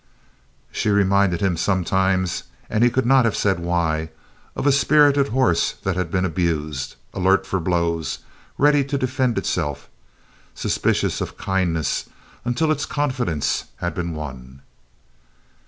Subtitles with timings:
[0.71, 4.09] She reminded him, sometimes and he could not have said why
[4.55, 8.17] of a spirited horse that has been abused alert for blows,
[8.57, 9.89] ready to defend itself,
[10.55, 12.09] suspicious of kindness
[12.43, 14.63] until its confidence has been won.